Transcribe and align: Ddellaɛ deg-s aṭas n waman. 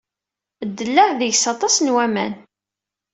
Ddellaɛ 0.67 1.09
deg-s 1.19 1.43
aṭas 1.53 1.75
n 1.79 1.93
waman. 1.95 2.33